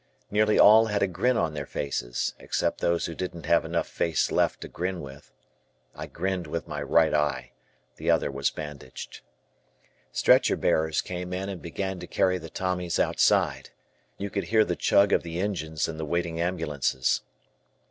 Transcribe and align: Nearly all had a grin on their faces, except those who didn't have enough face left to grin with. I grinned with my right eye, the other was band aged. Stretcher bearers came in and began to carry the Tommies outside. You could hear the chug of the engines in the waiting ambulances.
Nearly 0.31 0.57
all 0.57 0.87
had 0.87 1.03
a 1.03 1.07
grin 1.07 1.37
on 1.37 1.53
their 1.53 1.67
faces, 1.67 2.33
except 2.39 2.81
those 2.81 3.05
who 3.05 3.13
didn't 3.13 3.45
have 3.45 3.63
enough 3.63 3.87
face 3.87 4.31
left 4.31 4.61
to 4.61 4.67
grin 4.67 4.99
with. 4.99 5.31
I 5.93 6.07
grinned 6.07 6.47
with 6.47 6.67
my 6.67 6.81
right 6.81 7.13
eye, 7.13 7.51
the 7.97 8.09
other 8.09 8.31
was 8.31 8.49
band 8.49 8.83
aged. 8.83 9.21
Stretcher 10.11 10.55
bearers 10.57 11.01
came 11.01 11.33
in 11.33 11.49
and 11.49 11.61
began 11.61 11.99
to 11.99 12.07
carry 12.07 12.39
the 12.39 12.49
Tommies 12.49 12.97
outside. 12.97 13.69
You 14.17 14.31
could 14.31 14.45
hear 14.45 14.65
the 14.65 14.75
chug 14.75 15.13
of 15.13 15.21
the 15.21 15.39
engines 15.39 15.87
in 15.87 15.97
the 15.99 16.05
waiting 16.05 16.41
ambulances. 16.41 17.21